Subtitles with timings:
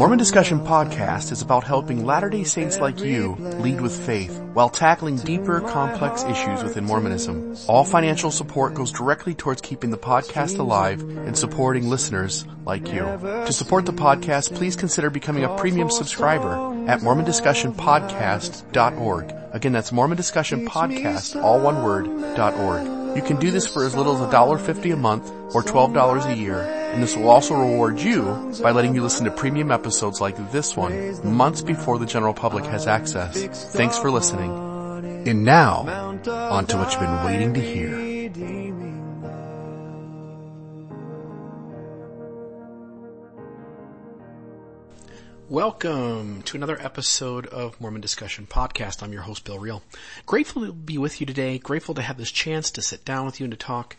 [0.00, 5.16] Mormon Discussion Podcast is about helping Latter-day Saints like you lead with faith while tackling
[5.16, 7.54] deeper, complex issues within Mormonism.
[7.68, 13.00] All financial support goes directly towards keeping the podcast alive and supporting listeners like you.
[13.00, 16.54] To support the podcast, please consider becoming a premium subscriber
[16.88, 19.34] at mormondiscussionpodcast.org.
[19.52, 22.86] Again, that's Mormon Discussion Podcast, all one word, .org.
[23.14, 26.79] You can do this for as little as $1.50 a month or $12 a year,
[26.92, 28.22] and this will also reward you
[28.62, 32.64] by letting you listen to premium episodes like this one months before the general public
[32.64, 33.72] has access.
[33.72, 34.50] Thanks for listening.
[35.28, 35.86] And now,
[36.28, 38.10] on to what you've been waiting to hear.
[45.48, 49.02] Welcome to another episode of Mormon Discussion Podcast.
[49.02, 49.82] I'm your host, Bill Reel.
[50.24, 51.58] Grateful to be with you today.
[51.58, 53.96] Grateful to have this chance to sit down with you and to talk.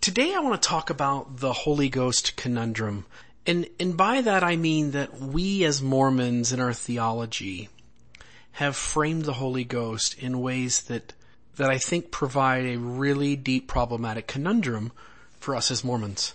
[0.00, 3.04] Today I want to talk about the Holy Ghost conundrum.
[3.46, 7.68] And, and by that I mean that we as Mormons in our theology
[8.52, 11.14] have framed the Holy Ghost in ways that,
[11.56, 14.92] that I think provide a really deep problematic conundrum
[15.40, 16.34] for us as Mormons.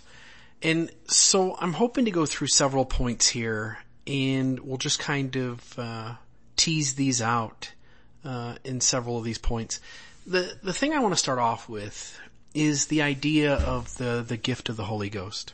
[0.62, 5.78] And so I'm hoping to go through several points here and we'll just kind of
[5.78, 6.14] uh,
[6.56, 7.72] tease these out
[8.24, 9.80] uh, in several of these points.
[10.26, 12.18] The the thing I want to start off with
[12.54, 15.52] is the idea of the the gift of the Holy Ghost.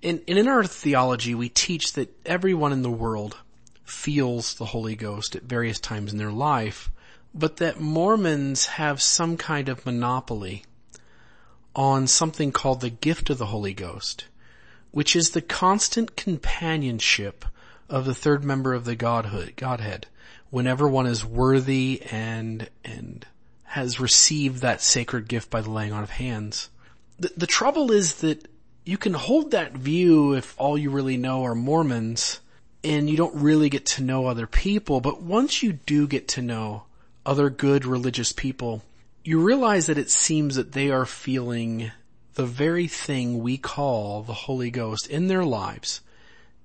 [0.00, 3.36] In, in our theology, we teach that everyone in the world
[3.84, 6.90] feels the Holy Ghost at various times in their life,
[7.34, 10.64] but that Mormons have some kind of monopoly
[11.74, 14.26] on something called the gift of the Holy Ghost
[14.90, 17.44] which is the constant companionship
[17.88, 20.06] of the third member of the Godhood, Godhead,
[20.50, 23.26] whenever one is worthy and, and
[23.68, 26.70] has received that sacred gift by the laying on of hands.
[27.18, 28.48] The, the trouble is that
[28.84, 32.40] you can hold that view if all you really know are Mormons
[32.82, 36.42] and you don't really get to know other people, but once you do get to
[36.42, 36.84] know
[37.26, 38.82] other good religious people,
[39.22, 41.92] you realize that it seems that they are feeling
[42.34, 46.00] the very thing we call the Holy Ghost in their lives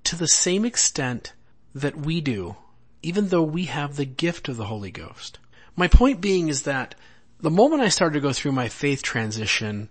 [0.04, 1.34] to the same extent
[1.74, 2.56] that we do,
[3.02, 5.38] even though we have the gift of the Holy Ghost.
[5.76, 6.94] My point being is that
[7.40, 9.90] the moment I started to go through my faith transition,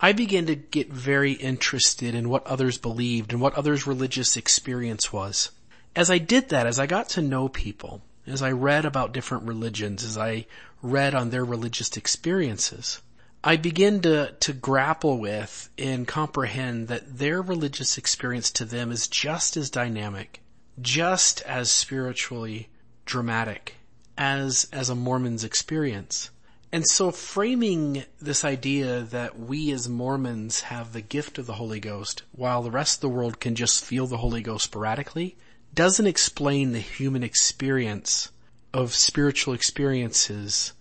[0.00, 5.12] I began to get very interested in what others believed and what others' religious experience
[5.12, 5.50] was.
[5.94, 9.44] As I did that, as I got to know people, as I read about different
[9.44, 10.46] religions, as I
[10.82, 13.02] read on their religious experiences,
[13.44, 19.08] I begin to, to grapple with and comprehend that their religious experience to them is
[19.08, 20.40] just as dynamic,
[20.80, 22.68] just as spiritually
[23.04, 23.77] dramatic
[24.18, 26.30] as, as a Mormon's experience.
[26.70, 31.80] And so framing this idea that we as Mormons have the gift of the Holy
[31.80, 35.36] Ghost while the rest of the world can just feel the Holy Ghost sporadically
[35.74, 38.30] doesn't explain the human experience
[38.74, 40.74] of spiritual experiences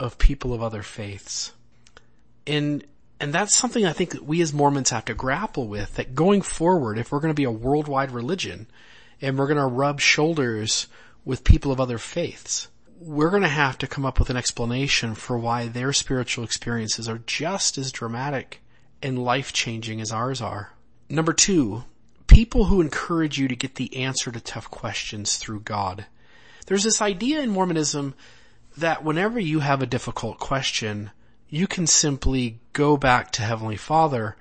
[0.00, 1.52] of people of other faiths.
[2.46, 2.84] And,
[3.20, 6.42] and that's something I think that we as Mormons have to grapple with, that going
[6.42, 8.66] forward, if we're going to be a worldwide religion,
[9.20, 10.88] and we're going to rub shoulders
[11.24, 12.68] with people of other faiths,
[12.98, 17.08] we're going to have to come up with an explanation for why their spiritual experiences
[17.08, 18.62] are just as dramatic
[19.02, 20.72] and life changing as ours are.
[21.08, 21.84] Number two,
[22.26, 26.06] people who encourage you to get the answer to tough questions through God.
[26.66, 28.14] There's this idea in Mormonism
[28.76, 31.10] that whenever you have a difficult question,
[31.48, 34.36] you can simply go back to Heavenly Father,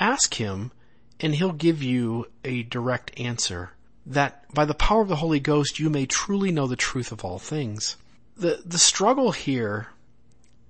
[0.00, 0.72] ask Him,
[1.20, 3.70] and He'll give you a direct answer.
[4.08, 7.24] That by the power of the Holy Ghost you may truly know the truth of
[7.24, 7.96] all things.
[8.36, 9.88] The, the struggle here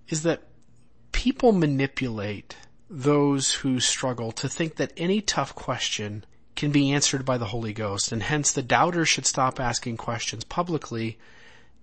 [0.09, 0.43] is that
[1.13, 2.57] people manipulate
[2.91, 6.25] those who struggle to think that any tough question
[6.57, 10.43] can be answered by the Holy Ghost, and hence the doubter should stop asking questions
[10.43, 11.17] publicly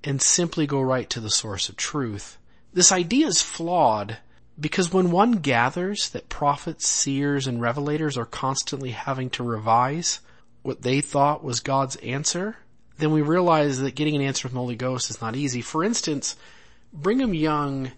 [0.03, 2.37] and simply go right to the source of truth.
[2.73, 4.17] This idea is flawed
[4.59, 10.19] because when one gathers that prophets, seers, and revelators are constantly having to revise
[10.65, 12.57] what they thought was God's answer,
[12.97, 15.61] then we realize that getting an answer from the Holy Ghost is not easy.
[15.61, 16.35] For instance,
[16.91, 17.91] Brigham Young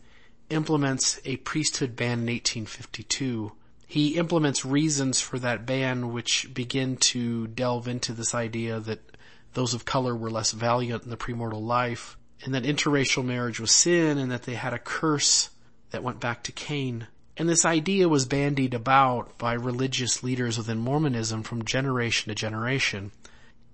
[0.49, 3.53] implements a priesthood ban in 1852.
[3.87, 9.15] He implements reasons for that ban which begin to delve into this idea that
[9.53, 13.71] those of color were less valiant in the premortal life and that interracial marriage was
[13.71, 15.51] sin and that they had a curse
[15.91, 17.07] that went back to Cain.
[17.37, 23.11] And this idea was bandied about by religious leaders within Mormonism from generation to generation.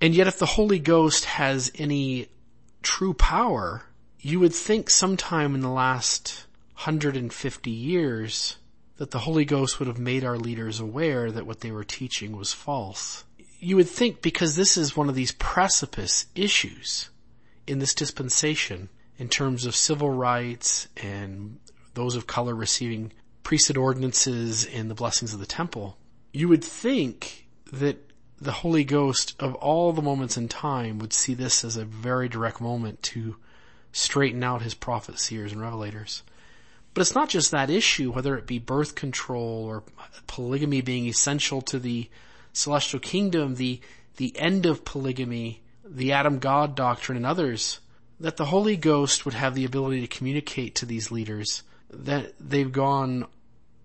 [0.01, 2.27] And yet if the Holy Ghost has any
[2.81, 3.83] true power,
[4.19, 6.45] you would think sometime in the last
[6.75, 8.57] 150 years
[8.97, 12.35] that the Holy Ghost would have made our leaders aware that what they were teaching
[12.35, 13.23] was false.
[13.59, 17.09] you would think because this is one of these precipice issues
[17.65, 21.57] in this dispensation in terms of civil rights and
[21.93, 23.11] those of color receiving
[23.43, 25.97] priesthood ordinances and the blessings of the temple,
[26.31, 27.97] you would think that
[28.39, 32.27] the Holy Ghost of all the moments in time would see this as a very
[32.27, 33.35] direct moment to
[33.91, 36.23] straighten out his prophets, seers, and revelators.
[36.93, 39.83] But it's not just that issue, whether it be birth control or
[40.27, 42.09] polygamy being essential to the
[42.51, 43.81] celestial kingdom, the,
[44.17, 47.79] the end of polygamy, the Adam God doctrine and others,
[48.19, 51.63] that the Holy Ghost would have the ability to communicate to these leaders
[51.93, 53.25] that they've gone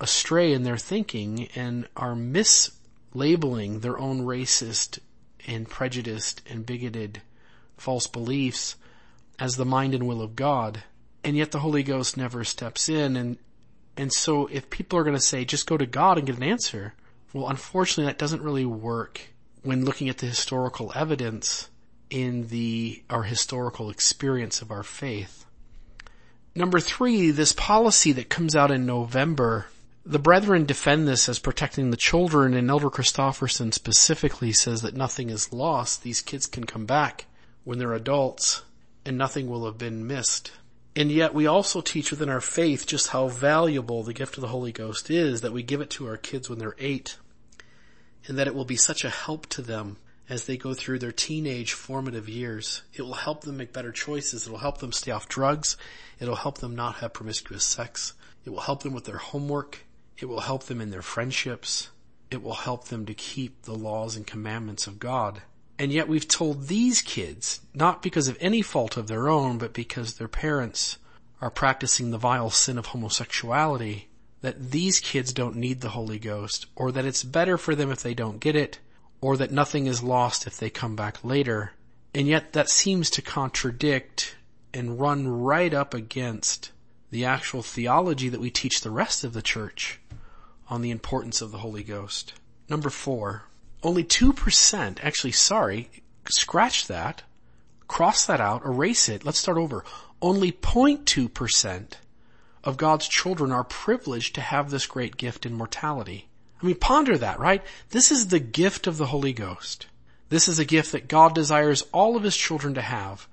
[0.00, 4.98] astray in their thinking and are mislabeling their own racist
[5.46, 7.22] and prejudiced and bigoted
[7.76, 8.76] false beliefs
[9.38, 10.82] as the mind and will of God.
[11.24, 13.38] And yet the Holy Ghost never steps in and
[13.96, 16.44] and so if people are going to say just go to God and get an
[16.44, 16.94] answer,
[17.32, 19.20] well unfortunately that doesn't really work
[19.62, 21.68] when looking at the historical evidence
[22.10, 25.44] in the our historical experience of our faith.
[26.58, 29.66] Number three, this policy that comes out in November,
[30.04, 35.30] the brethren defend this as protecting the children and Elder Christofferson specifically says that nothing
[35.30, 36.02] is lost.
[36.02, 37.26] These kids can come back
[37.62, 38.62] when they're adults
[39.06, 40.50] and nothing will have been missed.
[40.96, 44.48] And yet we also teach within our faith just how valuable the gift of the
[44.48, 47.18] Holy Ghost is that we give it to our kids when they're eight
[48.26, 51.12] and that it will be such a help to them as they go through their
[51.12, 52.82] teenage formative years.
[52.92, 54.46] It will help them make better choices.
[54.46, 55.76] It will help them stay off drugs.
[56.20, 58.12] It will help them not have promiscuous sex.
[58.44, 59.84] It will help them with their homework.
[60.18, 61.88] It will help them in their friendships.
[62.30, 65.42] It will help them to keep the laws and commandments of God.
[65.78, 69.72] And yet we've told these kids, not because of any fault of their own, but
[69.72, 70.98] because their parents
[71.40, 74.08] are practicing the vile sin of homosexuality,
[74.40, 78.02] that these kids don't need the Holy Ghost, or that it's better for them if
[78.02, 78.80] they don't get it,
[79.20, 81.72] or that nothing is lost if they come back later.
[82.14, 84.36] And yet that seems to contradict
[84.72, 86.72] and run right up against
[87.10, 90.00] the actual theology that we teach the rest of the church
[90.68, 92.34] on the importance of the Holy Ghost.
[92.68, 93.44] Number four,
[93.82, 95.90] only 2%, actually sorry,
[96.28, 97.22] scratch that,
[97.86, 99.84] cross that out, erase it, let's start over.
[100.20, 101.92] Only 0.2%
[102.64, 106.27] of God's children are privileged to have this great gift in mortality.
[106.60, 107.62] I mean, ponder that, right?
[107.90, 109.86] This is the gift of the Holy Ghost.
[110.28, 113.28] This is a gift that God desires all of His children to have,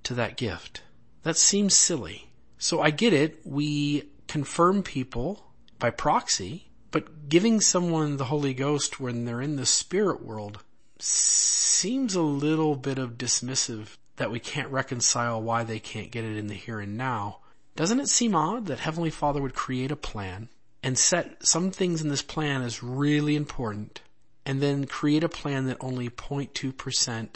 [0.02, 0.82] to that gift.
[1.22, 2.28] That seems silly.
[2.58, 3.40] So I get it.
[3.44, 5.46] We confirm people
[5.78, 10.62] by proxy, but giving someone the Holy Ghost when they're in the spirit world
[10.98, 16.36] seems a little bit of dismissive that we can't reconcile why they can't get it
[16.36, 17.38] in the here and now.
[17.76, 20.48] Doesn't it seem odd that Heavenly Father would create a plan
[20.82, 24.00] and set some things in this plan as really important
[24.44, 27.28] and then create a plan that only 0.2%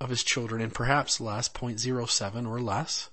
[0.00, 3.08] of his children and perhaps less, 0.07 or less,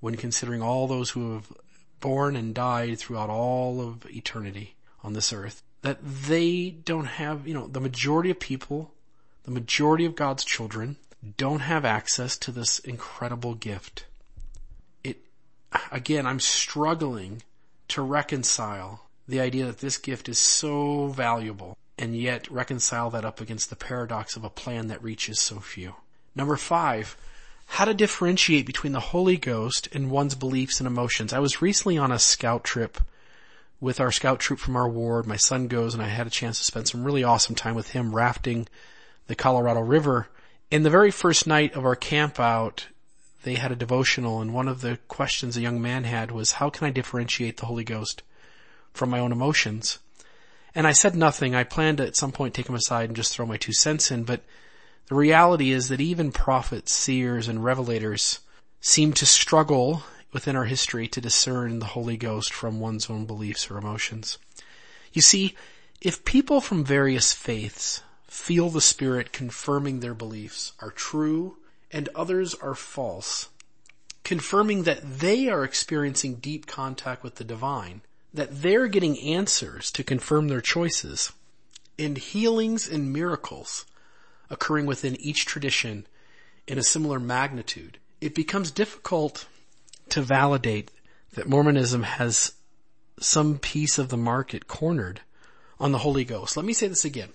[0.00, 1.52] when considering all those who have
[2.00, 7.54] born and died throughout all of eternity on this earth, that they don't have, you
[7.54, 8.92] know, the majority of people,
[9.44, 10.96] the majority of God's children
[11.36, 14.06] don't have access to this incredible gift.
[15.02, 15.18] It,
[15.90, 17.42] again, I'm struggling
[17.88, 23.40] to reconcile the idea that this gift is so valuable and yet reconcile that up
[23.40, 25.94] against the paradox of a plan that reaches so few.
[26.34, 27.16] Number five,
[27.66, 31.32] how to differentiate between the Holy Ghost and one's beliefs and emotions.
[31.32, 32.98] I was recently on a scout trip
[33.80, 35.26] with our scout troop from our ward.
[35.26, 37.90] My son goes and I had a chance to spend some really awesome time with
[37.90, 38.68] him rafting
[39.26, 40.28] the Colorado River.
[40.74, 42.88] In the very first night of our camp out,
[43.44, 46.68] they had a devotional and one of the questions a young man had was, how
[46.68, 48.24] can I differentiate the Holy Ghost
[48.92, 50.00] from my own emotions.
[50.74, 51.54] And I said nothing.
[51.54, 54.10] I planned to at some point take him aside and just throw my two cents
[54.10, 54.42] in, but
[55.06, 58.40] the reality is that even prophets, seers, and revelators
[58.80, 60.02] seem to struggle
[60.32, 64.38] within our history to discern the Holy Ghost from one's own beliefs or emotions.
[65.12, 65.54] You see,
[66.00, 68.02] if people from various faiths
[68.34, 71.56] feel the Spirit confirming their beliefs are true
[71.92, 73.48] and others are false,
[74.24, 78.02] confirming that they are experiencing deep contact with the divine,
[78.34, 81.32] that they're getting answers to confirm their choices,
[81.96, 83.86] and healings and miracles
[84.50, 86.04] occurring within each tradition
[86.66, 89.46] in a similar magnitude, it becomes difficult
[90.08, 90.90] to validate
[91.34, 92.52] that Mormonism has
[93.20, 95.20] some piece of the market cornered
[95.78, 96.56] on the Holy Ghost.
[96.56, 97.30] Let me say this again.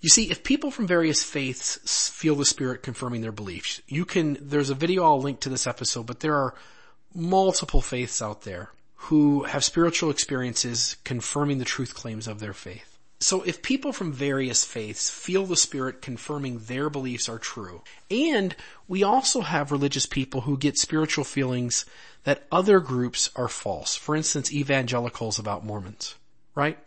[0.00, 4.38] You see, if people from various faiths feel the Spirit confirming their beliefs, you can,
[4.40, 6.54] there's a video I'll link to this episode, but there are
[7.14, 12.98] multiple faiths out there who have spiritual experiences confirming the truth claims of their faith.
[13.22, 18.56] So if people from various faiths feel the Spirit confirming their beliefs are true, and
[18.88, 21.84] we also have religious people who get spiritual feelings
[22.24, 23.96] that other groups are false.
[23.96, 26.14] For instance, evangelicals about Mormons,
[26.54, 26.78] right?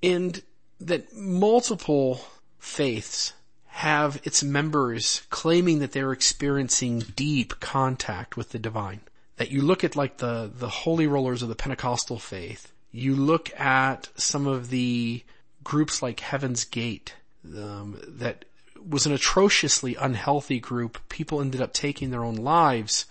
[0.00, 0.40] And
[0.80, 2.20] that multiple
[2.62, 3.32] faiths
[3.66, 9.00] have its members claiming that they're experiencing deep contact with the divine.
[9.36, 13.50] That you look at like the, the holy rollers of the Pentecostal faith, you look
[13.58, 15.24] at some of the
[15.64, 17.14] groups like Heaven's Gate,
[17.44, 18.44] um, that
[18.88, 21.00] was an atrociously unhealthy group.
[21.08, 23.06] People ended up taking their own lives.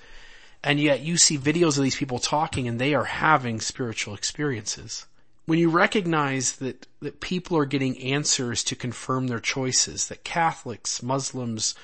[0.63, 5.07] And yet you see videos of these people talking and they are having spiritual experiences.
[5.45, 11.01] When you recognize that, that people are getting answers to confirm their choices, that Catholics,
[11.01, 11.75] Muslims,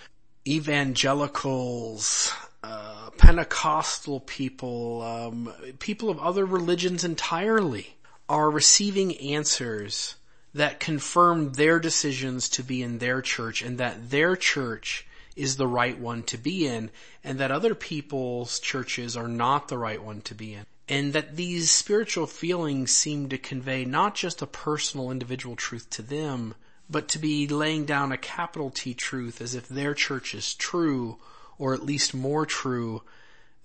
[0.48, 2.34] evangelicals,
[2.64, 7.98] uh, Pentecostal people, um, people of other religions entirely
[8.30, 10.16] are receiving answers
[10.54, 15.68] that confirm their decisions to be in their church and that their church is the
[15.68, 16.90] right one to be in
[17.24, 20.66] and that other people's churches are not the right one to be in.
[20.90, 26.02] And that these spiritual feelings seem to convey not just a personal individual truth to
[26.02, 26.56] them,
[26.90, 31.18] but to be laying down a capital T truth as if their church is true
[31.58, 33.02] or at least more true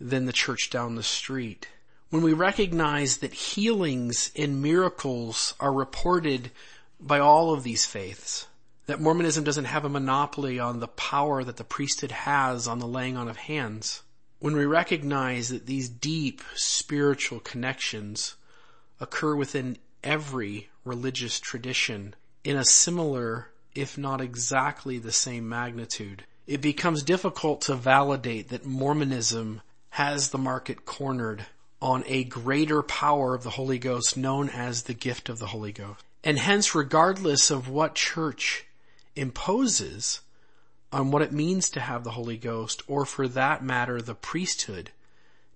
[0.00, 1.68] than the church down the street.
[2.10, 6.50] When we recognize that healings and miracles are reported
[7.02, 8.46] by all of these faiths.
[8.86, 12.86] That Mormonism doesn't have a monopoly on the power that the priesthood has on the
[12.86, 14.02] laying on of hands.
[14.42, 18.34] When we recognize that these deep spiritual connections
[18.98, 26.60] occur within every religious tradition in a similar, if not exactly the same magnitude, it
[26.60, 31.46] becomes difficult to validate that Mormonism has the market cornered
[31.80, 35.70] on a greater power of the Holy Ghost known as the gift of the Holy
[35.70, 36.02] Ghost.
[36.24, 38.66] And hence, regardless of what church
[39.14, 40.20] imposes
[40.92, 44.90] on what it means to have the Holy Ghost, or for that matter, the priesthood,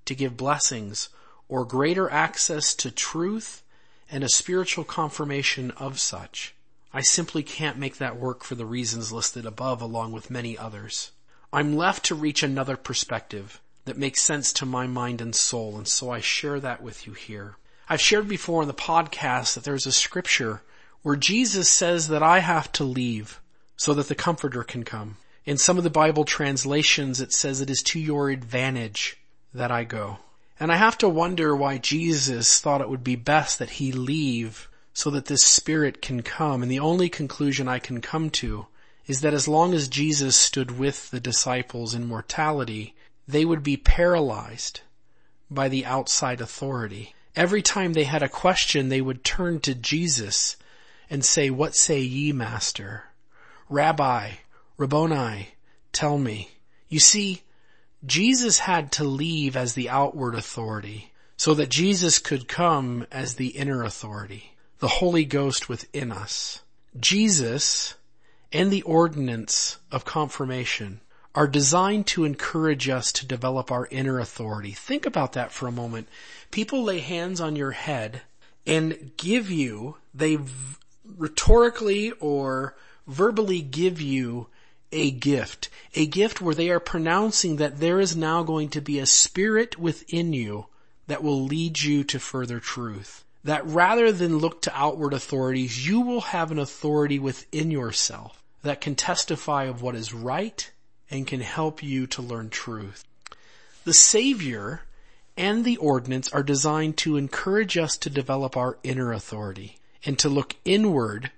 [0.06, 1.10] to give blessings,
[1.48, 3.62] or greater access to truth
[4.10, 6.54] and a spiritual confirmation of such.
[6.92, 11.12] I simply can't make that work for the reasons listed above along with many others.
[11.52, 15.86] I'm left to reach another perspective that makes sense to my mind and soul, and
[15.86, 17.56] so I share that with you here.
[17.88, 20.62] I've shared before in the podcast that there's a scripture
[21.02, 23.40] where Jesus says that I have to leave
[23.76, 25.18] so that the comforter can come.
[25.46, 29.16] In some of the Bible translations it says it is to your advantage
[29.54, 30.18] that I go.
[30.58, 34.68] And I have to wonder why Jesus thought it would be best that he leave
[34.92, 36.62] so that this spirit can come.
[36.62, 38.66] And the only conclusion I can come to
[39.06, 42.94] is that as long as Jesus stood with the disciples in mortality,
[43.28, 44.80] they would be paralyzed
[45.48, 47.14] by the outside authority.
[47.36, 50.56] Every time they had a question, they would turn to Jesus
[51.08, 53.04] and say, what say ye, master?
[53.68, 54.30] Rabbi,
[54.76, 55.48] Rabboni,
[55.92, 56.50] tell me.
[56.88, 57.42] You see,
[58.04, 63.48] Jesus had to leave as the outward authority so that Jesus could come as the
[63.48, 66.62] inner authority, the Holy Ghost within us.
[66.98, 67.94] Jesus
[68.52, 71.00] and the ordinance of confirmation
[71.34, 74.72] are designed to encourage us to develop our inner authority.
[74.72, 76.08] Think about that for a moment.
[76.50, 78.22] People lay hands on your head
[78.66, 80.38] and give you, they
[81.16, 82.74] rhetorically or
[83.06, 84.48] verbally give you
[84.92, 88.98] a gift, a gift where they are pronouncing that there is now going to be
[88.98, 90.66] a spirit within you
[91.06, 93.24] that will lead you to further truth.
[93.44, 98.80] That rather than look to outward authorities, you will have an authority within yourself that
[98.80, 100.70] can testify of what is right
[101.10, 103.04] and can help you to learn truth.
[103.84, 104.82] The Savior
[105.36, 110.28] and the ordinance are designed to encourage us to develop our inner authority and to
[110.28, 111.30] look inward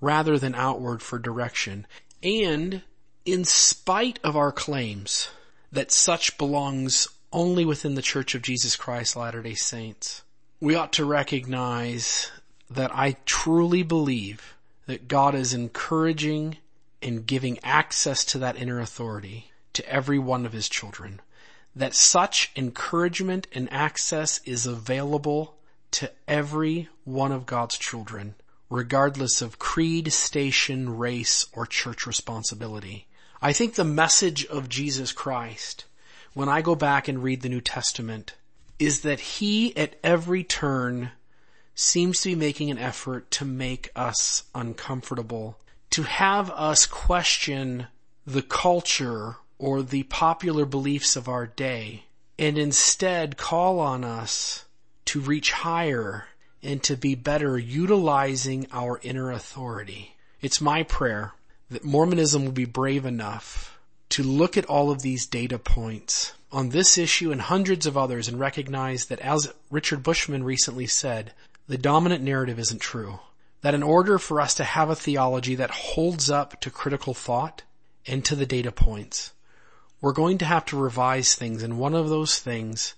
[0.00, 1.86] rather than outward for direction.
[2.22, 2.82] And
[3.24, 5.28] in spite of our claims
[5.70, 10.22] that such belongs only within the Church of Jesus Christ Latter-day Saints,
[10.60, 12.30] we ought to recognize
[12.68, 16.56] that I truly believe that God is encouraging
[17.02, 21.20] and giving access to that inner authority to every one of his children.
[21.74, 25.54] that such encouragement and access is available
[25.90, 28.34] to every one of God's children,
[28.68, 33.06] regardless of creed, station, race, or church responsibility.
[33.42, 35.86] I think the message of Jesus Christ,
[36.34, 38.34] when I go back and read the New Testament,
[38.78, 41.12] is that he at every turn
[41.74, 47.86] seems to be making an effort to make us uncomfortable, to have us question
[48.26, 52.04] the culture or the popular beliefs of our day,
[52.38, 54.66] and instead call on us
[55.06, 56.26] to reach higher
[56.62, 60.16] and to be better utilizing our inner authority.
[60.42, 61.32] It's my prayer
[61.70, 63.78] that Mormonism will be brave enough
[64.10, 68.26] to look at all of these data points on this issue and hundreds of others
[68.26, 71.32] and recognize that as Richard Bushman recently said,
[71.68, 73.20] the dominant narrative isn't true.
[73.62, 77.62] That in order for us to have a theology that holds up to critical thought
[78.06, 79.32] and to the data points,
[80.00, 82.94] we're going to have to revise things and one of those things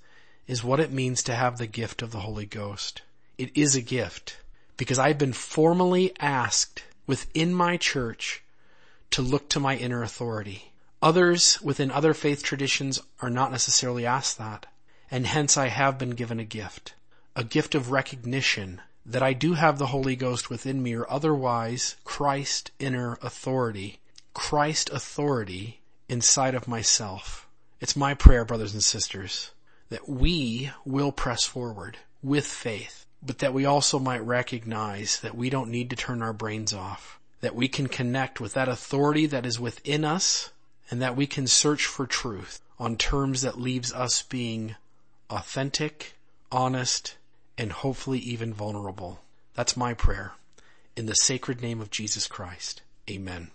[0.47, 3.03] is what it means to have the gift of the Holy Ghost.
[3.37, 4.39] It is a gift
[4.79, 8.43] because I've been formally asked within my church
[9.13, 10.73] to look to my inner authority.
[11.01, 14.67] Others within other faith traditions are not necessarily asked that,
[15.11, 16.95] and hence I have been given a gift
[17.35, 21.97] a gift of recognition that I do have the Holy Ghost within me or otherwise
[22.05, 24.01] Christ inner authority,
[24.35, 27.49] Christ authority inside of myself.
[27.81, 29.51] It's my prayer, brothers and sisters,
[29.89, 35.51] that we will press forward with faith, but that we also might recognize that we
[35.51, 39.45] don't need to turn our brains off, that we can connect with that authority that
[39.45, 40.51] is within us,
[40.91, 44.75] and that we can search for truth on terms that leaves us being
[45.29, 46.15] authentic,
[46.51, 47.17] honest,
[47.59, 49.21] and hopefully even vulnerable.
[49.55, 50.33] That's my prayer.
[50.97, 52.83] In the sacred name of Jesus Christ.
[53.11, 53.51] Amen.